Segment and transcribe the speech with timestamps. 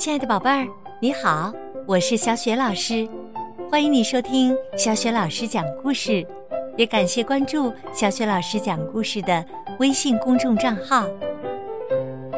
[0.00, 0.66] 亲爱的宝贝儿，
[0.98, 1.52] 你好，
[1.86, 3.06] 我是小雪老师，
[3.70, 6.26] 欢迎你收听小雪老师讲故事，
[6.78, 9.44] 也感谢关注小雪老师讲故事的
[9.78, 11.06] 微信公众账号。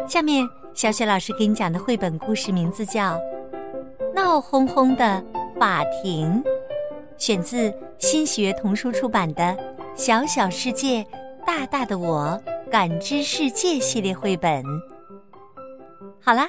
[0.09, 0.45] 下面，
[0.75, 3.14] 小雪老师给你讲的绘本故事名字叫
[4.13, 5.22] 《闹哄哄的
[5.56, 6.42] 法庭》，
[7.17, 9.42] 选自新喜悦童书出版的
[9.94, 11.06] 《小小世界，
[11.47, 12.42] 大大的我
[12.72, 14.65] 感知世界》系列绘本。
[16.20, 16.48] 好啦。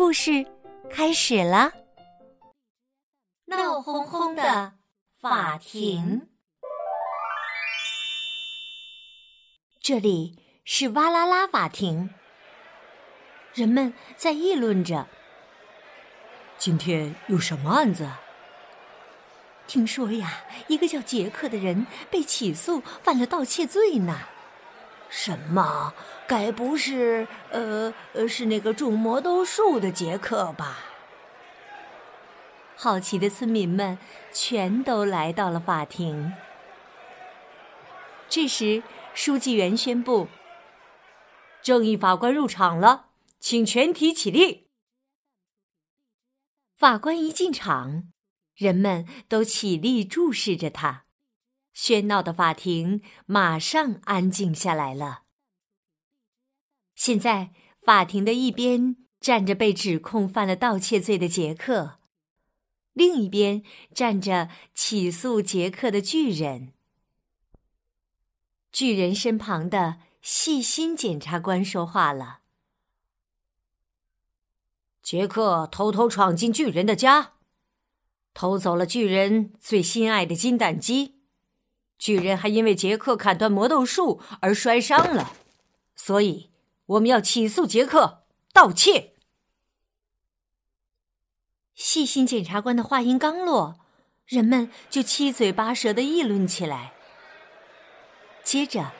[0.00, 0.46] 故事
[0.88, 1.70] 开始了。
[3.44, 4.72] 闹哄哄的
[5.20, 6.26] 法庭，
[9.82, 12.14] 这里是哇啦啦法庭。
[13.52, 15.06] 人们在议论着：
[16.56, 18.08] 今天有什么案子？
[19.66, 24.18] 听说呀，一个叫杰克的人被起诉犯了盗窃罪呢。
[25.10, 25.92] 什么？
[26.26, 30.78] 该不是呃呃是那个种魔豆树的杰克吧？
[32.76, 33.98] 好奇的村民们
[34.32, 36.32] 全都来到了法庭。
[38.28, 40.28] 这时，书记员宣布
[41.60, 43.08] ：“正义法官入场了，
[43.40, 44.68] 请全体起立。”
[46.78, 48.04] 法官一进场，
[48.54, 51.04] 人们都起立注视着他。
[51.74, 55.22] 喧闹的法庭马上安静下来了。
[56.94, 61.98] 现在，法庭的一边站着被指控犯了盗窃罪的杰克，
[62.92, 63.62] 另一边
[63.94, 66.74] 站着起诉杰克的巨人。
[68.70, 72.40] 巨人身旁的细心检察官说话了
[75.02, 77.34] ：“杰克偷偷闯进巨人的家，
[78.34, 81.19] 偷走了巨人最心爱的金蛋鸡。”
[82.00, 85.34] 巨人还因为杰克砍断魔豆树而摔伤了，
[85.94, 86.50] 所以
[86.86, 89.12] 我们要起诉杰克盗窃。
[91.74, 93.80] 细心检察官的话音刚落，
[94.24, 96.94] 人们就七嘴八舌的议论起来。
[98.42, 98.92] 接着，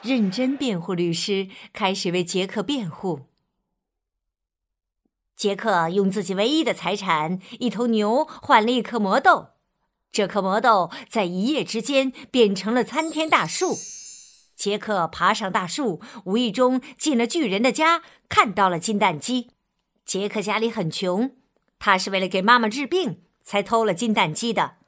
[0.00, 3.26] 认真辩护律师开始为杰克辩护。
[5.36, 9.48] 杰克用自己唯一的财产——一头牛换了一颗魔豆。
[10.10, 13.76] 这颗魔豆在一夜之间变成了参天大树。
[14.56, 19.50] 杰克爬上大树，无意中进了巨人的家，看到了金蛋鸡。
[20.04, 21.36] 杰克家里很穷，
[21.78, 24.78] 他是为了给妈妈治病才偷了金蛋鸡的。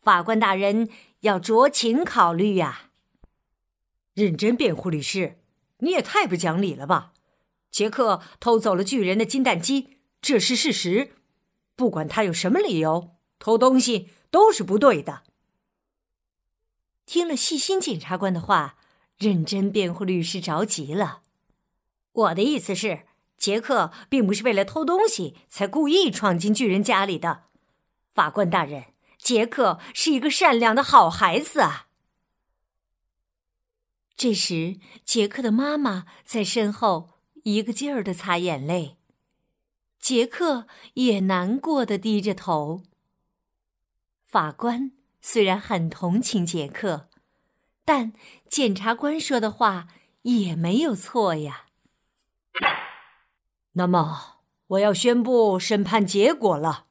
[0.00, 0.88] 法官大人
[1.20, 2.90] 要酌情考虑呀！
[4.14, 5.38] 认真辩护律师，
[5.78, 7.12] 你也太不讲理了吧！
[7.72, 11.16] 杰克偷走了巨人的金蛋鸡，这是事实。
[11.74, 14.10] 不管他有什么理由，偷东西。
[14.36, 15.22] 都是不对的。
[17.06, 18.76] 听了细心检察官的话，
[19.16, 21.22] 认真辩护律师着急了。
[22.12, 23.06] 我的意思是，
[23.38, 27.44] 杰克并不是为了偷东西才故意闯进巨人家里的。
[28.12, 31.86] 法官大人，杰克是一个善良的好孩子啊。
[34.18, 37.08] 这时，杰克的妈妈在身后
[37.44, 38.98] 一个劲儿的擦眼泪，
[39.98, 42.82] 杰克也难过的低着头。
[44.26, 47.08] 法官虽然很同情杰克，
[47.84, 48.12] 但
[48.50, 49.86] 检察官说的话
[50.22, 51.66] 也没有错呀。
[53.74, 56.86] 那么，我要宣布审判结果了。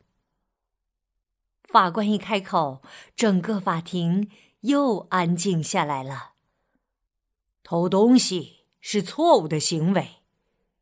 [1.64, 2.82] 法官一开口，
[3.18, 4.32] 整个法庭
[4.62, 6.36] 又安静下来了。
[7.64, 10.22] 偷东西是错误的行为，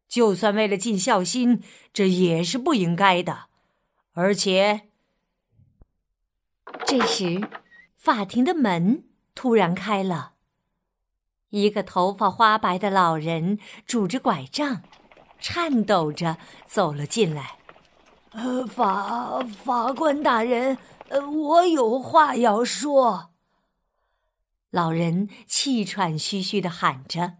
[0.08, 3.48] 就算为了尽孝心，这也是不应该的，
[4.12, 4.92] 而且。
[6.86, 7.50] 这时，
[7.98, 10.34] 法庭的门突然开了，
[11.50, 14.84] 一个头发花白的老人拄着拐杖，
[15.40, 17.58] 颤抖着走了进来。
[18.32, 20.78] 呃，法法官大人，
[21.10, 23.32] 呃，我有话要说。
[24.70, 27.38] 老人气喘吁吁的喊着。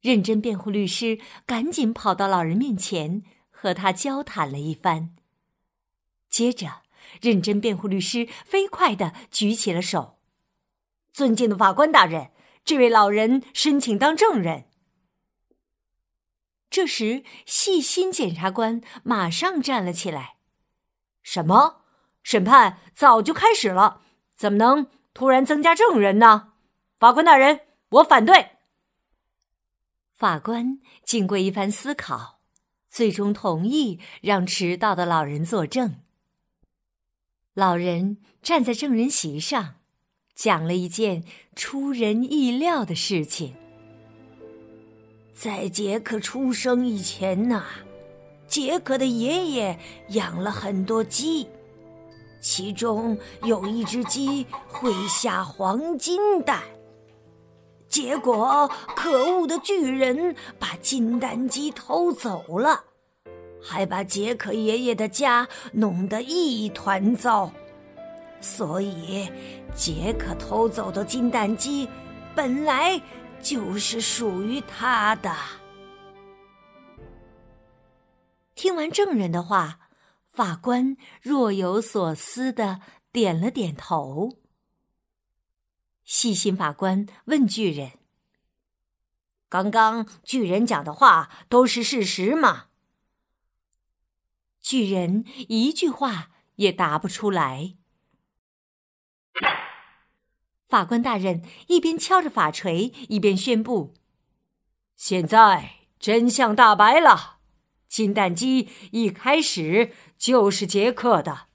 [0.00, 5.14] 认真辩护律师赶紧跑到老人面前，和他交谈了一番，
[6.28, 6.81] 接着。
[7.20, 10.18] 认真辩护律师飞快的举起了手，
[11.12, 12.30] 尊敬的法官大人，
[12.64, 14.66] 这位老人申请当证人。
[16.70, 20.36] 这时，细心检察官马上站了起来
[21.22, 21.82] ：“什么？
[22.22, 24.00] 审判早就开始了，
[24.34, 26.54] 怎么能突然增加证人呢？
[26.98, 27.60] 法官大人，
[27.90, 28.50] 我反对。”
[30.14, 32.40] 法官经过一番思考，
[32.88, 36.01] 最终同意让迟到的老人作证。
[37.54, 39.74] 老人站在证人席上，
[40.34, 41.22] 讲了一件
[41.54, 43.54] 出人意料的事情。
[45.34, 47.62] 在杰克出生以前呐，
[48.46, 49.78] 杰克的爷爷
[50.08, 51.46] 养了很多鸡，
[52.40, 56.62] 其中有一只鸡会下黄金蛋。
[57.86, 62.82] 结果，可恶的巨人把金蛋鸡偷走了，
[63.62, 67.52] 还把杰克爷爷的家弄得一团糟。
[68.40, 69.30] 所以，
[69.74, 71.88] 杰克偷走的金蛋鸡
[72.34, 73.00] 本来
[73.40, 75.32] 就是属于他的。
[78.54, 79.78] 听完证人的话，
[80.26, 82.80] 法官若有所思的
[83.12, 84.38] 点了点头。
[86.04, 87.92] 细心法官问巨人
[89.48, 92.66] ：“刚刚巨人讲的话都是事实吗？”
[94.62, 97.74] 巨人一句话也答不出来。
[100.66, 103.92] 法官大人一边敲着法锤，一边宣布
[104.96, 107.40] ：“现在真相大白了，
[107.88, 111.48] 金蛋鸡一开始就是杰克的。”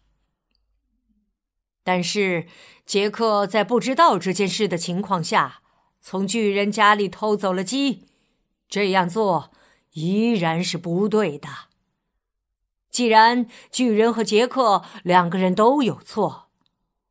[1.84, 2.48] 但是，
[2.86, 5.64] 杰克在不知道这件事的情况下，
[6.02, 8.06] 从巨人家里偷走了鸡，
[8.68, 9.52] 这样做
[9.94, 11.50] 依然是不对的。
[12.98, 16.50] 既然巨人和杰克两个人都有错，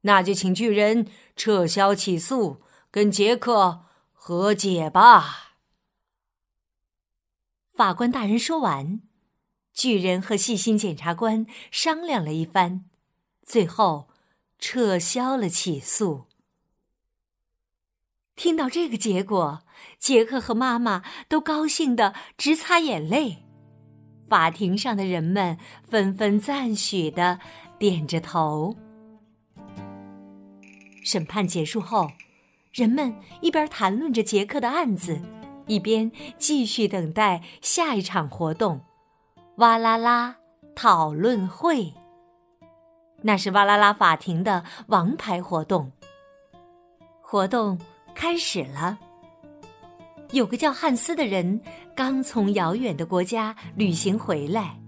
[0.00, 1.06] 那就请巨人
[1.36, 2.60] 撤销起诉，
[2.90, 5.52] 跟杰克和解吧。
[7.70, 9.00] 法官大人说完，
[9.72, 12.86] 巨人和细心检察官商量了一番，
[13.44, 14.08] 最后。
[14.58, 16.26] 撤销了起诉。
[18.34, 19.62] 听到这个结果，
[20.00, 23.45] 杰克和妈妈都高兴的直擦眼泪。
[24.28, 27.38] 法庭上的人们纷纷赞许的
[27.78, 28.76] 点着头。
[31.04, 32.10] 审判结束后，
[32.72, 35.20] 人们一边谈论着杰克的案子，
[35.66, 38.80] 一边继续等待下一场活动——
[39.58, 40.36] 哇啦啦
[40.74, 41.94] 讨论会。
[43.22, 45.92] 那是哇啦啦法庭的王牌活动。
[47.22, 47.78] 活动
[48.14, 48.98] 开始了。
[50.32, 51.60] 有个叫汉斯的人
[51.94, 54.78] 刚从遥远的国家旅行回来，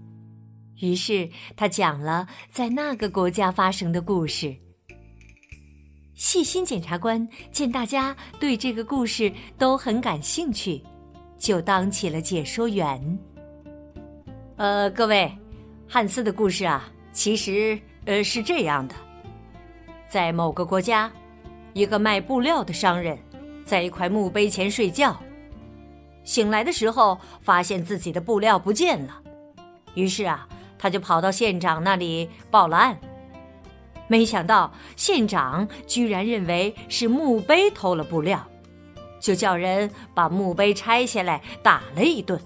[0.81, 4.55] 于是他讲了在那个国家发生的故事。
[6.13, 10.83] 细心检察官见大家对这个故事都很感兴趣，
[11.37, 13.19] 就当起了解说员。
[14.57, 15.31] 呃，各位，
[15.87, 17.79] 汉斯的故事啊，其实。
[18.05, 18.95] 呃，是这样的，
[20.09, 21.11] 在某个国家，
[21.73, 23.15] 一个卖布料的商人，
[23.63, 25.21] 在一块墓碑前睡觉，
[26.29, 29.19] 醒来的时候发现自己的布料不见了，
[29.95, 30.47] 于是啊，
[30.77, 32.95] 他就跑到县长那里报了案。
[34.07, 38.45] 没想到县长居然认为是墓碑偷了布料，
[39.19, 42.39] 就叫人把墓碑拆下来打了一顿。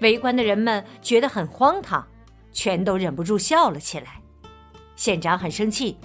[0.00, 2.04] 围观的人们觉得很荒唐。
[2.52, 4.20] 全都忍不住笑了起来。
[4.96, 5.96] 县长很生气，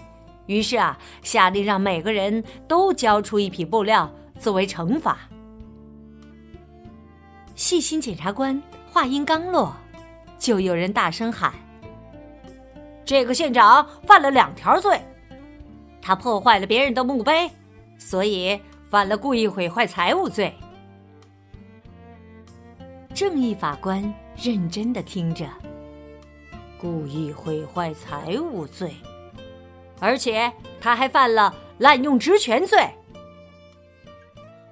[0.45, 5.17] 于是啊，下令让每个人都交出一匹布料作为惩罚。
[7.57, 8.62] 细心检察官
[8.94, 9.75] 话音刚落，
[10.38, 11.51] 就有人大声喊
[13.04, 15.01] ：“这个县长犯了两条罪，
[16.00, 17.50] 他破坏了别人的墓碑，
[17.98, 18.62] 所以
[18.92, 20.54] 犯了故意毁坏财物罪。”
[23.12, 25.47] 正义法官认真的听着。
[26.80, 28.94] 故意毁坏财物罪，
[29.99, 32.87] 而且他还犯了滥用职权罪。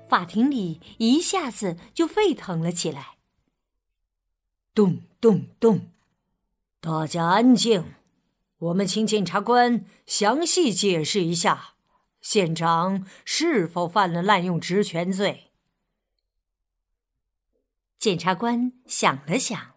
[0.08, 3.18] 法庭里一下子就沸腾了起来。
[4.74, 5.92] 咚咚咚！
[6.80, 7.96] 大家安静，
[8.58, 11.76] 我们请检察官详细解释一下，
[12.22, 15.52] 县长是否犯了滥用职权罪。
[17.98, 19.76] 检察官想了想，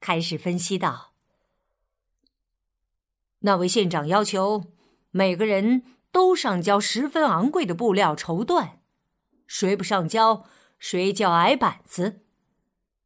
[0.00, 1.12] 开始分析道。
[3.38, 4.72] 那位县长要求
[5.10, 8.78] 每个人都上交十分昂贵的布料绸缎，
[9.46, 10.46] 谁不上交，
[10.78, 12.20] 谁叫挨板子。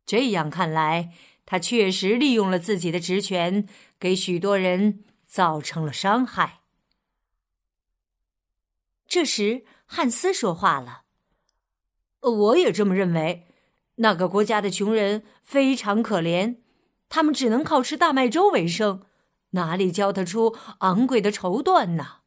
[0.06, 1.12] 这样看来，
[1.44, 3.68] 他确实利用了自己的职权，
[3.98, 6.60] 给许多人造成了伤害。
[9.06, 11.02] 这时，汉斯说话了
[12.20, 13.46] ：“我也这么认为。
[13.96, 16.58] 那个国家的穷人非常可怜，
[17.08, 19.04] 他们只能靠吃大麦粥为生。”
[19.52, 22.18] 哪里教得出昂贵的绸缎呢？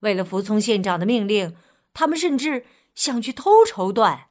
[0.00, 1.54] 为了服从县长的命令，
[1.92, 2.64] 他们甚至
[2.98, 4.24] 想去偷绸缎。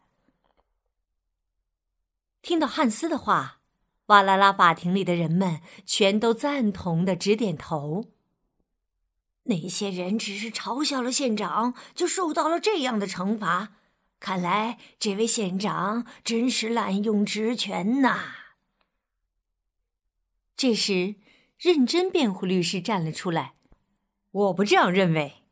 [2.42, 3.62] 听到汉斯的话，
[4.08, 8.12] 瓦拉拉法庭里的人们全都赞同的直点头。
[9.44, 13.78] 那些人只是嘲笑了县长，就受到了这样的惩罚。
[14.20, 18.20] 看来这位县长真是滥用职权呐！
[20.58, 21.16] 这时，
[21.58, 23.54] 认真辩护律师站了出来
[24.32, 25.44] ：“我不这样认为。”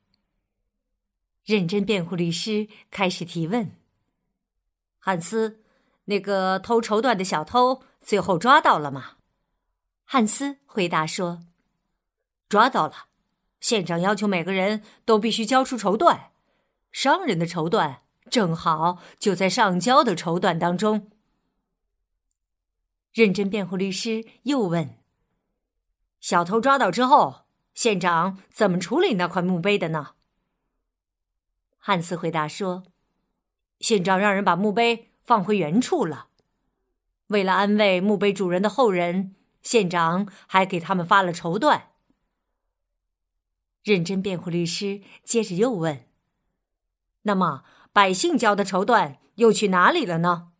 [1.45, 3.71] 认真辩护律师开始提问
[4.97, 5.61] ：“汉斯，
[6.05, 9.17] 那个偷绸缎的小偷最后抓到了吗？”
[10.03, 11.45] 汉斯回答说
[12.49, 13.05] ：“抓到了。
[13.59, 16.29] 县长要求每个人都必须交出绸缎，
[16.91, 17.97] 商人的绸缎
[18.29, 21.11] 正好就在上交的绸缎当中。”
[23.13, 24.97] 认真辩护律师又问
[26.19, 30.14] ：“小偷抓到之后，县长怎么处理那块墓碑的呢？”
[31.87, 32.83] 汉斯回答说
[33.79, 36.29] ：“县长让人把墓碑放回原处了。
[37.27, 41.83] 为了安慰墓碑主人的后人，县长还给他们发了绸缎。”
[43.85, 46.07] 认真辩护律师接着又问
[47.21, 47.63] ：“那么
[47.93, 50.53] 百姓交的绸缎又去哪里了呢？”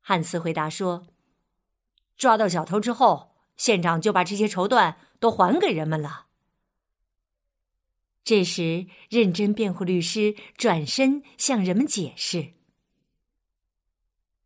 [0.00, 1.08] 汉斯回答说
[2.16, 6.28] ：“抓到小偷之后，县长就把这些绸缎都还给人们了。”
[8.22, 12.52] 这时，认真辩护律师转身向人们解释：“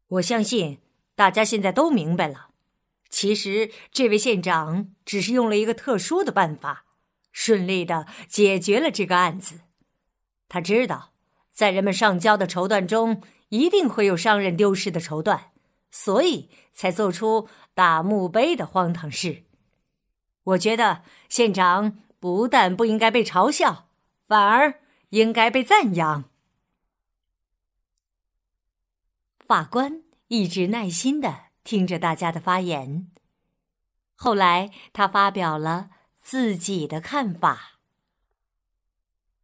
[0.06, 0.78] 我相信
[1.16, 2.50] 大家现在都明白了。
[3.10, 6.86] 其实，这位县长只是用了一个特殊的办法，
[7.32, 9.60] 顺利的解决了这个案子。
[10.48, 11.12] 他知道，
[11.50, 15.46] 在人们上交的绸缎中，一定会有商人丢失的绸缎，
[15.90, 19.42] 所以才做出打墓碑的荒唐事。
[20.44, 23.90] 我觉得县长。”不但不应该被嘲笑，
[24.26, 26.24] 反而应该被赞扬。
[29.46, 33.10] 法官一直耐心的听着大家的发言，
[34.14, 37.78] 后来他发表了自己的看法。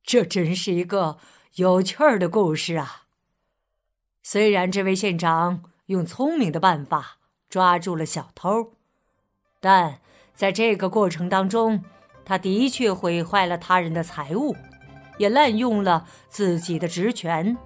[0.03, 1.19] 这真是一个
[1.57, 3.09] 有趣儿的故事啊！
[4.23, 7.19] 虽然这位县长用聪明的办法
[7.51, 8.73] 抓住了小偷，
[9.61, 10.01] 但
[10.35, 11.85] 在这个过程当中，
[12.31, 14.55] 他的确毁坏了他人的财物，
[15.19, 17.59] 也滥用了自己的职权。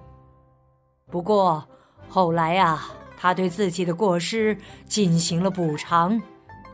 [1.11, 1.63] 不过
[2.09, 4.57] 后来啊，他对自己的过失
[4.87, 6.19] 进行了补偿，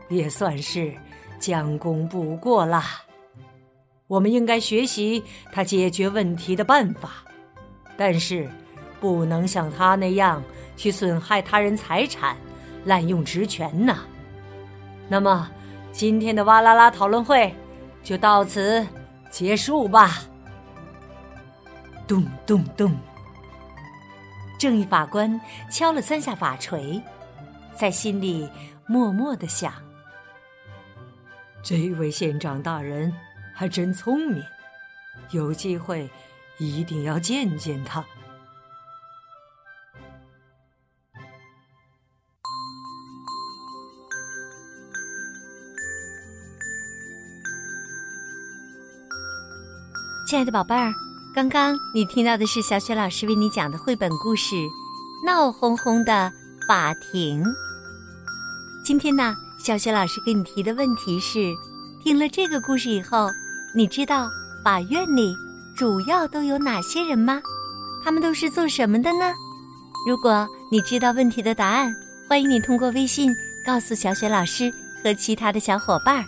[0.08, 0.94] 也算是
[1.38, 2.82] 将功补过了。
[4.06, 5.22] 我们应该学习
[5.52, 7.10] 他解决问题的办法，
[7.94, 8.48] 但是
[9.02, 10.42] 不能像他那样
[10.78, 12.38] 去损害他人财产、
[12.86, 13.98] 滥用职权呐。
[15.10, 15.46] 那么，
[15.92, 17.54] 今天的哇啦啦讨论会。
[18.02, 18.86] 就到此
[19.30, 20.22] 结束吧。
[22.06, 22.94] 咚咚咚，
[24.58, 25.40] 正义法官
[25.70, 27.00] 敲了三下法锤，
[27.74, 28.48] 在心里
[28.86, 29.72] 默默的想：
[31.62, 33.12] 这位县长大人
[33.54, 34.42] 还真聪明，
[35.30, 36.10] 有机会
[36.58, 38.04] 一定要见见他。
[50.32, 50.94] 亲爱的宝贝儿，
[51.34, 54.54] 刚刚你听到的是小雪老师为你讲的绘本故事
[55.26, 56.32] 《闹哄哄的
[56.66, 57.44] 法庭》。
[58.82, 61.52] 今天呢，小雪老师给你提的问题是：
[62.02, 63.28] 听了这个故事以后，
[63.74, 64.30] 你知道
[64.64, 65.34] 法院里
[65.76, 67.38] 主要都有哪些人吗？
[68.02, 69.34] 他们都是做什么的呢？
[70.08, 71.94] 如果你知道问题的答案，
[72.26, 73.30] 欢迎你通过微信
[73.66, 74.72] 告诉小雪老师
[75.04, 76.24] 和其他的小伙伴。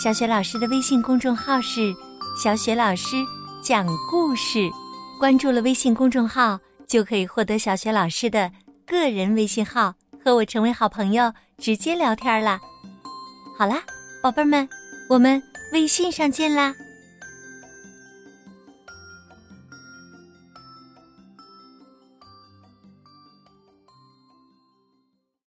[0.00, 1.92] 小雪老师的微信公众号是。
[2.34, 3.16] 小雪老师
[3.62, 4.70] 讲故事，
[5.18, 8.50] 关注了微信公众号，就可以获得小雪老师的
[8.86, 12.58] 个人微信号，和我成为好朋友，直接聊天啦。
[13.58, 13.82] 好啦，
[14.22, 14.66] 宝贝儿们，
[15.10, 16.74] 我们微信上见啦！